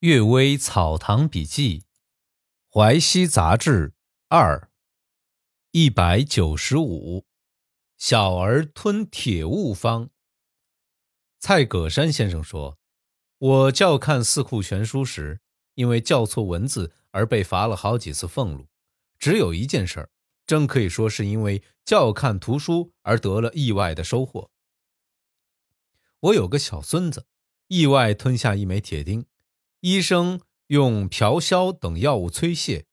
[0.00, 1.84] 阅微草堂笔记，
[2.72, 3.92] 淮西杂志
[4.28, 4.70] 二，
[5.72, 7.26] 一百九十五。
[7.98, 10.08] 小儿吞铁物方。
[11.38, 12.78] 蔡葛山先生说
[13.36, 15.42] ：“我校看《四库全书》时，
[15.74, 18.68] 因为校错文字而被罚了好几次俸禄。
[19.18, 20.10] 只有一件事儿，
[20.46, 24.50] 真可以说是因为校看图书而得了意外的收获。
[26.20, 27.26] 我有个小孙子，
[27.66, 29.26] 意外吞下一枚铁钉。”
[29.80, 32.84] 医生用朴硝等药物催泻，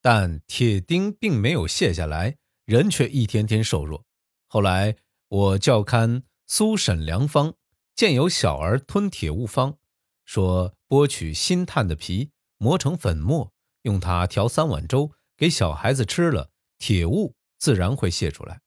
[0.00, 4.04] 但铁钉并没有卸下来，人却一天天瘦弱。
[4.46, 4.96] 后来
[5.28, 6.08] 我校勘
[6.46, 7.50] 《苏沈良方》，
[7.94, 9.78] 见有小儿吞铁物方，
[10.24, 18.60] 说剥取新炭的皮，磨成粉末，用它调三碗粥给小孩子吃了，铁物自然会泄出来。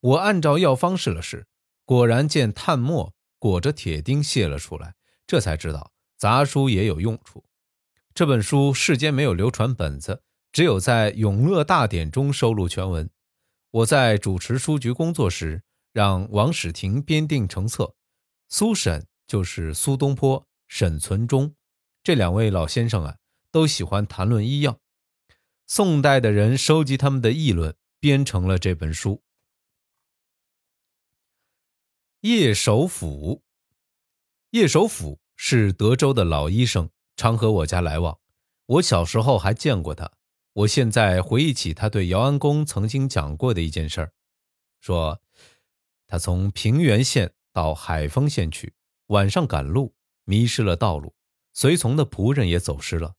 [0.00, 1.46] 我按照药方试了试，
[1.86, 4.94] 果然见炭末裹着铁钉泄了出来，
[5.26, 5.92] 这才知道。
[6.20, 7.42] 杂书也有用处。
[8.12, 13.08] 这本书世间没有流传本子，只有在《永乐大典》中收录全文。
[13.70, 15.62] 我在主持书局工作时，
[15.94, 17.94] 让王史廷编订成册。
[18.50, 21.54] 苏沈就是苏东坡、沈存中
[22.02, 23.16] 这两位老先生啊，
[23.50, 24.78] 都喜欢谈论医药。
[25.66, 29.22] 宋代的人收集他们的议论，编成了这本书。
[32.20, 33.42] 叶守府，
[34.50, 35.19] 叶守府。
[35.42, 38.20] 是德州的老医生，常和我家来往。
[38.66, 40.12] 我小时候还见过他。
[40.52, 44.12] 我现在回忆起他对姚安公曾经讲过的一件事儿，
[44.82, 45.18] 说
[46.06, 48.74] 他从平原县到海丰县去，
[49.06, 51.14] 晚上赶路，迷失了道路，
[51.54, 53.14] 随从的仆人也走失了。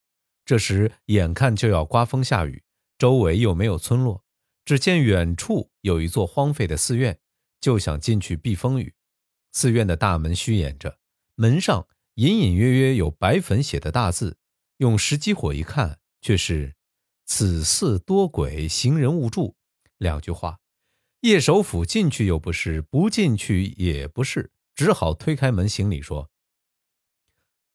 [0.46, 2.64] 这时眼看就要刮风下雨，
[3.00, 4.24] 周围又没有村落，
[4.64, 7.20] 只见远处有一座荒废的寺院，
[7.60, 8.94] 就想进去避风雨。
[9.52, 11.00] 寺院的大门虚掩着，
[11.34, 11.88] 门上。
[12.22, 14.38] 隐隐约约有白粉写的大字，
[14.78, 16.76] 用石机火一看，却是
[17.26, 19.56] “此寺多鬼，行人勿住”
[19.98, 20.60] 两句话。
[21.22, 26.30] 叶首府进去又不是，不进去也不是，只好推开门行礼说：“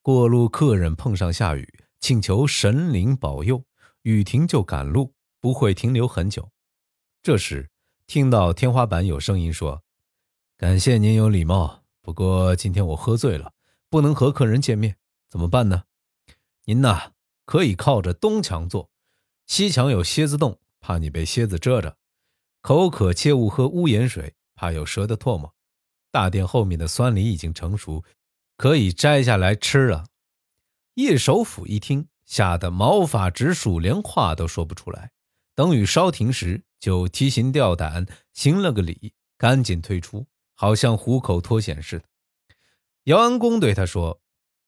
[0.01, 1.69] 过路客人碰上下雨，
[1.99, 3.65] 请求神灵保佑，
[4.03, 6.53] 雨停就赶路，不会停留很久。”
[7.21, 7.69] 这时
[8.07, 9.83] 听到天花板有声音说
[10.57, 13.55] ：“感谢您有礼貌，不过今天我喝醉了。”
[13.89, 14.97] 不能和客人见面，
[15.29, 15.85] 怎么办呢？
[16.65, 17.13] 您呐，
[17.45, 18.91] 可以靠着东墙坐，
[19.47, 21.97] 西墙有蝎子洞，怕你被蝎子蛰着。
[22.61, 25.55] 口渴切勿喝屋檐水，怕有蛇的唾沫。
[26.11, 28.03] 大殿后面的酸梨已经成熟，
[28.57, 30.07] 可以摘下来吃了。
[30.95, 35.13] 叶首府一听，吓得毛发直竖，连话都说不出来。
[35.55, 42.05] 等雨稍停时，就提心吊胆，行了个礼，赶紧退出，好像虎口脱险似的。
[43.07, 44.21] 姚安公对他说：“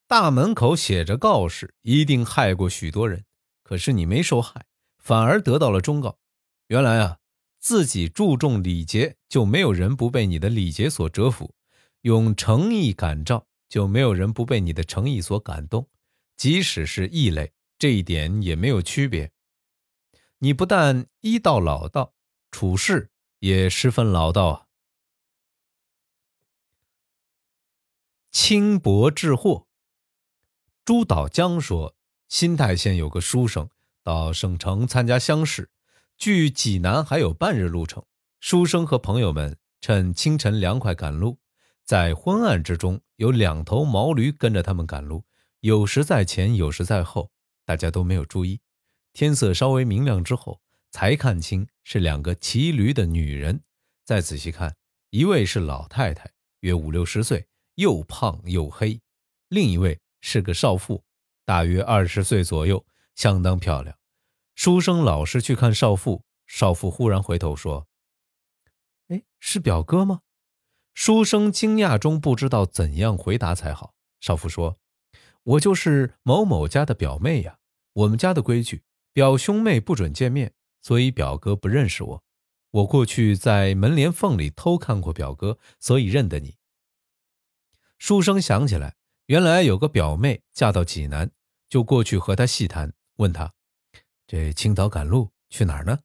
[0.06, 3.24] 大门口写着告示，一定害过许多人。
[3.64, 4.64] 可是你没受害，
[4.96, 6.20] 反而得到了忠告。
[6.68, 7.18] 原来啊，
[7.58, 11.52] 自己注重礼节，就没有人不被你的礼节所折服；
[12.02, 15.88] 用诚意感召，就没有人不被你的诚意所感动。
[16.36, 19.32] 即使是异类，这一点也没有区别。
[20.38, 22.14] 你不但医道老道，
[22.52, 23.10] 处事
[23.40, 24.64] 也十分老道啊。”
[28.30, 29.66] 轻薄致祸。
[30.84, 31.94] 朱岛江说，
[32.28, 33.68] 新泰县有个书生
[34.02, 35.70] 到省城参加乡试，
[36.16, 38.04] 距济南还有半日路程。
[38.40, 41.38] 书生和朋友们趁清晨凉快赶路，
[41.84, 45.24] 在昏暗之中，有两头毛驴跟着他们赶路，
[45.60, 47.30] 有时在前，有时在后，
[47.64, 48.60] 大家都没有注意。
[49.14, 50.60] 天色稍微明亮之后，
[50.90, 53.62] 才看清是两个骑驴的女人。
[54.04, 54.76] 再仔细看，
[55.10, 57.48] 一位是老太太，约五六十岁。
[57.78, 59.00] 又胖又黑，
[59.48, 61.04] 另一位是个少妇，
[61.44, 62.84] 大约二十岁左右，
[63.14, 63.96] 相当漂亮。
[64.56, 67.86] 书生老是去看少妇，少妇忽然回头说
[69.06, 70.22] ：“哎，是表哥吗？”
[70.92, 73.94] 书生惊讶中不知道怎样回答才好。
[74.20, 74.80] 少妇说
[75.44, 77.58] ：“我就是某某家的表妹呀。
[77.92, 78.82] 我们家的规矩，
[79.12, 80.52] 表兄妹不准见面，
[80.82, 82.24] 所以表哥不认识我。
[82.72, 86.56] 我过去在门帘缝里偷看过表哥，所以认得你。”
[87.98, 88.94] 书生想起来，
[89.26, 91.30] 原来有个表妹嫁到济南，
[91.68, 93.52] 就过去和她细谈，问她
[94.26, 95.98] ：“这清早赶路去哪儿呢？”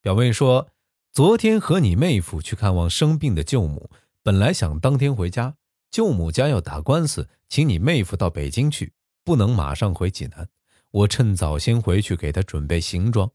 [0.00, 0.68] 表妹说
[1.12, 3.90] ：“昨天和你妹夫去看望生病的舅母，
[4.22, 5.56] 本来想当天回家，
[5.90, 8.92] 舅母家要打官司，请你妹夫到北京去，
[9.24, 10.48] 不能马上回济南。
[10.90, 13.30] 我趁早先回去给他准备行装。”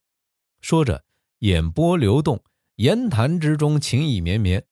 [0.62, 1.04] 说着，
[1.39, 2.42] 眼波流动，
[2.77, 4.65] 言谈之中情意绵绵。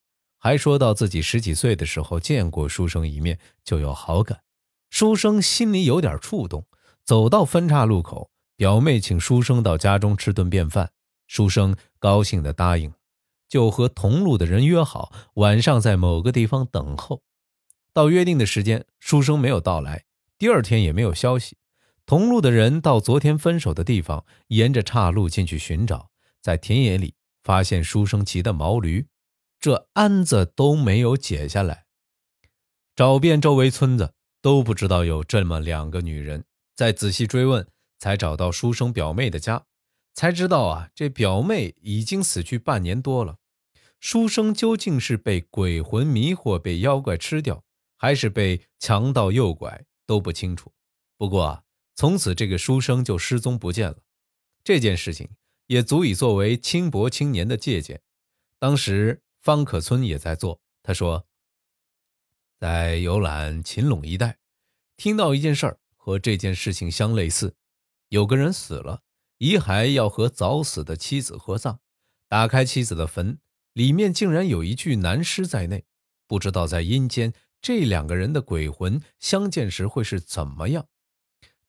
[0.45, 4.41] 还说到自己十几岁的时候见过书生一面，就有好感。
[4.91, 6.67] 书生心里有点触动，
[7.03, 10.91] 走到分岔路口，表妹请书生到家中吃顿便饭，
[11.25, 12.93] 书生高兴地答应，
[13.49, 17.23] 就和同路的人约好晚上在某个地方等候。
[17.91, 20.03] 到约定的时间，书生没有到来，
[20.37, 21.57] 第二天也没有消息。
[22.05, 29.07] 同路的人到昨天分手的地方，沿着岔路进去寻找，在田野里发现书生骑的毛驴，
[29.59, 31.85] 这鞍子都没有解下来。
[32.95, 36.45] 找遍周围村子，都不知道有这么两个女人。
[36.75, 37.67] 再仔细追问，
[37.99, 39.65] 才找到书生表妹的家，
[40.13, 43.37] 才知道啊，这表妹已经死去半年多了。
[43.99, 47.63] 书生究竟是被鬼魂迷惑，被妖怪吃掉，
[47.97, 50.71] 还是被强盗诱拐，都不清楚。
[51.17, 51.61] 不过啊。
[51.97, 53.95] 从此，这个书生就失踪不见了。
[54.65, 55.29] 这件事情
[55.67, 58.01] 也足以作为轻薄青年的借鉴。
[58.59, 60.59] 当时方可村也在做。
[60.81, 61.27] 他说，
[62.57, 64.39] 在游览秦陇一带，
[64.97, 67.55] 听到一件事儿和这件事情相类似：
[68.09, 69.03] 有个人死了，
[69.37, 71.77] 遗骸要和早死的妻子合葬，
[72.27, 73.37] 打开妻子的坟，
[73.73, 75.85] 里面竟然有一具男尸在内。
[76.25, 77.31] 不知道在阴间，
[77.61, 80.87] 这两个人的鬼魂相见时会是怎么样。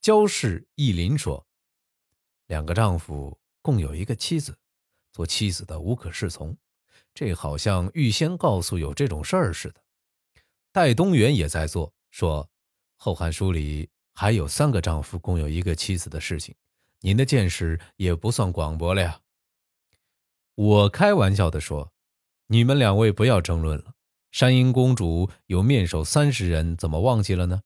[0.01, 1.47] 焦氏义林说
[2.49, 4.57] ：“两个丈夫共有一个妻子，
[5.13, 6.57] 做妻子的无可适从，
[7.17, 9.81] 这好像预先告诉有这种事儿似的。”
[10.71, 12.45] 戴东元也在做，说
[12.97, 16.55] 《后汉书》里还有三个丈夫共有一个妻子的事情，
[17.01, 19.21] 您的见识也不算广博了呀。
[20.55, 21.91] 我开玩笑地说
[22.49, 23.95] ：“你们两位不要争论了。
[24.31, 27.63] 山阴公主有面首三十人，怎么忘记了呢？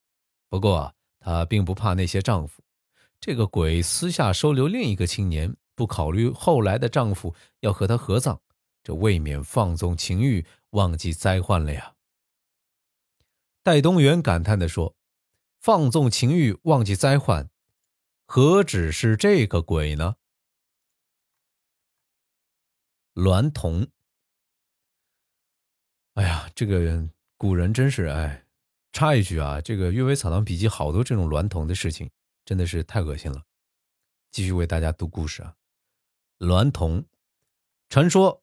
[0.49, 2.63] 不过。”她并不怕那些丈夫，
[3.21, 8.41] 这个鬼私下收留另一个青年，不考虑后来的丈夫要和她合葬，
[8.83, 11.95] 这未免放纵情欲，忘记灾患了呀。
[13.63, 14.97] 戴东元感叹地说
[15.61, 17.51] ：“放纵情欲，忘记灾患，
[18.27, 20.17] 何止是这个鬼呢？”
[23.15, 23.89] 娈童，
[26.15, 28.47] 哎呀，这个古人真是哎。
[28.93, 32.11] 插一句啊，这个《阅微草堂笔记》好多这种娈童的事情，
[32.45, 33.45] 真的是太恶心了。
[34.33, 35.55] 继续为大家读故事啊。
[36.39, 37.07] 娈童，
[37.89, 38.40] 传说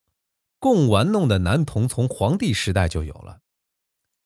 [0.60, 3.42] 供玩弄的男童从黄帝时代就有了，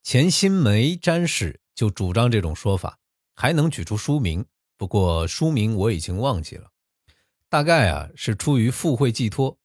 [0.03, 2.99] 钱新梅詹氏就主张这种说法，
[3.35, 4.45] 还能举出书名，
[4.77, 6.71] 不过书名我已经忘记了。
[7.49, 9.57] 大概啊是出于附会寄托，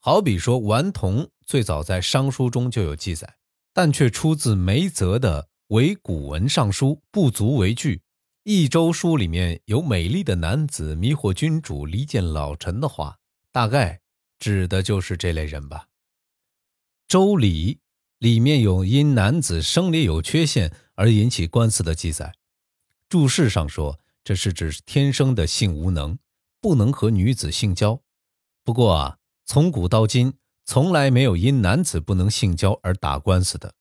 [0.00, 3.36] 好比说顽童最早在商书中就有记载，
[3.72, 5.48] 但却出自梅泽的。
[5.70, 7.96] 为古文尚书不足为惧，
[8.44, 13.18] 《益州书》里面有美丽的男子迷惑君主、离间老臣的话，
[13.50, 14.00] 大概
[14.38, 15.78] 指的就是这类人吧。
[17.08, 17.74] 《周礼》
[18.18, 22.34] 里面有因男子生理有缺陷而引起官司的记载，
[23.08, 26.18] 注释上说这是指天生的性无能，
[26.60, 28.02] 不能和女子性交。
[28.64, 33.74] 不过啊，从古到今从来没有因男子不能性交而打官司的。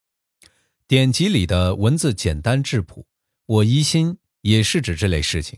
[0.88, 3.08] 典籍里的文字简单质朴，
[3.48, 5.58] 我疑心也是指这类事情。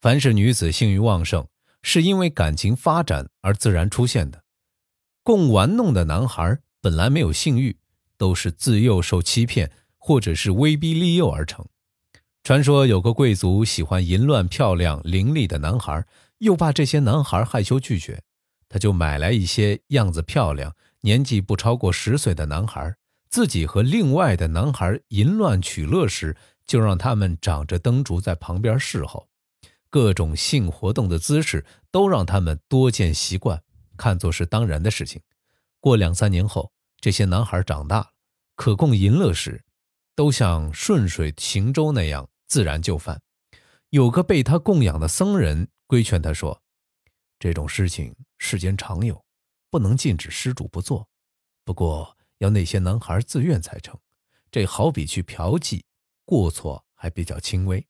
[0.00, 1.48] 凡是女子性欲旺盛，
[1.82, 4.44] 是因为感情发展而自然出现的。
[5.24, 7.76] 供玩弄的男孩本来没有性欲，
[8.16, 11.66] 都是自幼受欺骗或者是威逼利诱而成。
[12.42, 16.06] 传说有个贵族喜欢淫乱漂亮伶俐的男孩，
[16.38, 18.22] 又怕这些男孩害羞拒绝，
[18.68, 22.96] 他就买来一些样子漂亮、年纪不超过十岁的男孩。
[23.28, 26.34] 自己和另外的男孩淫乱取乐时，
[26.66, 29.28] 就让他们长着灯烛在旁边侍候，
[29.90, 33.62] 各种性活动的姿势都让他们多见习惯，
[33.96, 35.20] 看作是当然的事情。
[35.80, 38.06] 过两三年后，这些男孩长大了，
[38.54, 39.64] 可供淫乐时，
[40.14, 43.20] 都像顺水行舟那样自然就范。
[43.88, 46.62] 有个被他供养的僧人规劝他说
[47.40, 49.24] ：“这种事情世间常有，
[49.68, 51.08] 不能禁止施主不做。
[51.64, 54.00] 不过。”要那些男孩自愿才成，
[54.50, 55.82] 这好比去嫖妓，
[56.24, 57.86] 过错还比较轻微。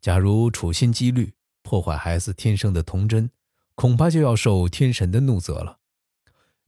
[0.00, 3.28] 假如处心积虑破坏孩子天生的童真，
[3.74, 5.79] 恐怕就要受天神的怒责了。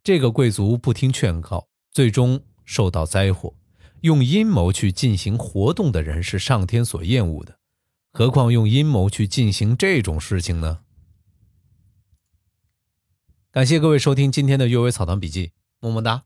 [0.05, 3.55] 这个贵族不听劝告，最终受到灾祸。
[4.01, 7.59] 用阴谋去进行活动的人是上天所厌恶的，
[8.13, 10.81] 何况用阴谋去进行这种事情呢？
[13.53, 15.47] 感谢各位收听今天的《阅微草堂笔记》，
[15.79, 16.25] 么么哒。